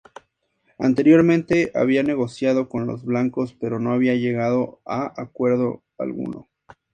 [0.79, 6.49] Anteriormente había negociado con los blancos, pero no había llegado a acuerdo alguno.